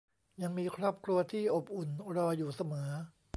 [0.41, 2.89] ยังมีครอบครัวที่อบอุ่นรออยู่เสมอ